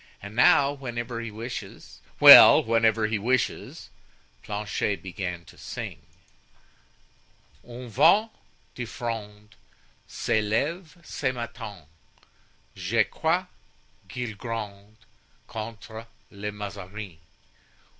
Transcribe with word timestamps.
And 0.19 0.35
now, 0.35 0.73
whenever 0.73 1.21
he 1.21 1.29
wishes——" 1.29 1.99
"Well, 2.19 2.63
whenever 2.63 3.05
he 3.05 3.19
wishes?" 3.19 3.91
Planchet 4.41 5.03
began 5.03 5.45
to 5.45 5.59
sing: 5.59 6.01
"Un 7.63 7.87
vent 7.87 8.31
de 8.73 8.85
fronde 8.85 9.55
S'est 10.07 10.41
leve 10.41 10.97
ce 11.03 11.31
matin; 11.31 11.85
Je 12.73 13.03
crois 13.03 13.45
qu'il 14.09 14.35
gronde 14.37 14.95
Contre 15.45 16.07
le 16.31 16.51
Mazarin. 16.51 17.19